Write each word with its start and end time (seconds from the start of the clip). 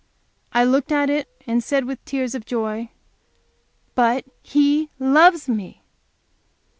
I 0.51 0.63
looked 0.63 0.91
at 0.91 1.11
it, 1.11 1.27
and 1.45 1.63
said 1.63 1.85
with 1.85 2.03
tears 2.05 2.33
of 2.33 2.43
joy, 2.43 2.89
"But 3.93 4.25
He 4.41 4.89
loves 4.97 5.47
me!" 5.47 5.83